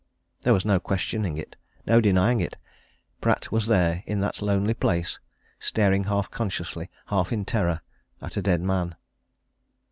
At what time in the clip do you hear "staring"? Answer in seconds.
5.59-6.05